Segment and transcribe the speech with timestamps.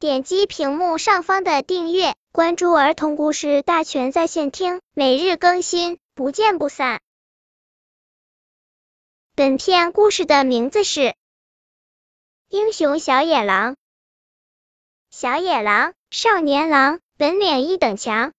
[0.00, 7.00] 点击屏幕上方的订阅，关注儿童故事大全在线听，每日更新，不见不散。
[9.34, 11.00] 本片故事的名字是
[12.48, 13.72] 《英雄小野狼》。
[15.10, 18.32] 小野狼，少年郎，本领一等强，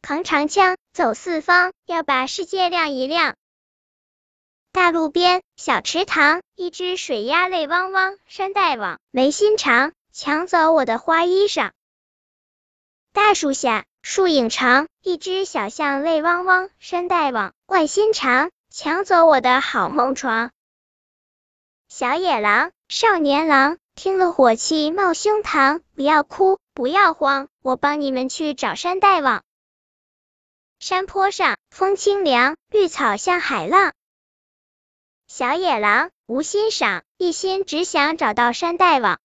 [0.00, 3.34] 扛长枪，走四方，要把世界亮一亮。
[4.70, 11.70] 大路边，小池塘，一只水鸭泪汪汪，山大王没心肠，抢走我的花衣裳。
[13.12, 20.50] 大树下，树影长，一只小象泪汪汪，山大王怪心肠，抢走我的好梦床。
[21.88, 29.42] 小野狼，少年郎，听了火气冒胸膛，不要哭，不要慌，我帮你们去找山大王。
[30.78, 33.92] 山坡上，风清凉，绿草像海浪。
[35.28, 39.20] 小野狼无心赏，一心只想找到山大王。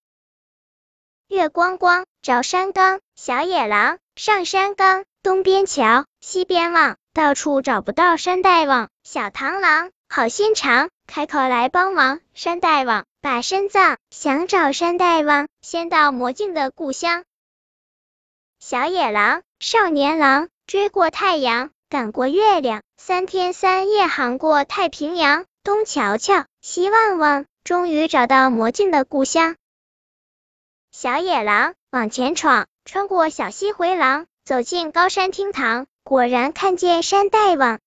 [1.27, 8.89] 月光光照山岗，小野狼上山岗，东边瞧，西边望，到处找不到山大王。
[9.03, 12.19] 小螳螂好心肠，开口来帮忙。
[12.35, 17.23] 山大王把身葬，想找山大王，先到魔镜的故乡。
[18.59, 25.45] 小野狼少年郎，追过太阳，赶过月亮，三天三夜航过太平洋。
[25.63, 29.55] 东瞧瞧，西望望，终于找到魔镜的故乡。
[30.97, 37.81] 小野狼往前闯，穿过小溪回廊，走进高山厅堂，果然看见山大王。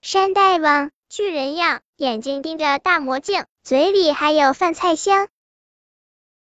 [0.00, 5.26] 山大王巨人样，眼睛盯着大魔镜，嘴里还有饭菜香。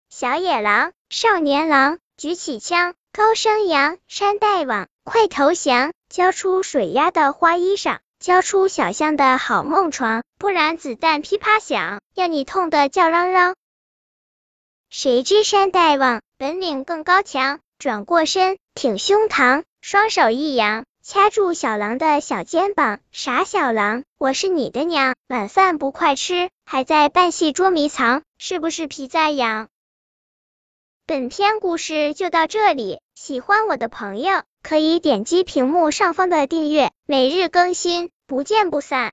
[0.10, 8.00] 小野狼少年郎举起枪，高声扬：山大王快投降，交出水鸭的花衣裳。
[8.18, 13.56] 交出小象的好梦床，不然子弹噼啪响，要你痛的叫嚷嚷。
[15.00, 23.00] 谁知山大王本领更高强，转过身，挺胸膛，双手一扬，掐住小狼的小肩膀。
[23.12, 29.68] 傻小狼，我是你的娘，晚饭不快吃，还在扮戏捉迷藏，是不是皮在痒？
[31.06, 39.06] 本篇故事就到这里，喜欢我的朋友可以点击屏幕上方的订阅，每日更新，不见不散。